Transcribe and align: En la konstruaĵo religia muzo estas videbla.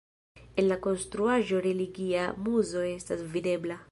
En 0.61 0.65
la 0.71 0.77
konstruaĵo 0.85 1.61
religia 1.67 2.25
muzo 2.49 2.85
estas 2.97 3.25
videbla. 3.37 3.81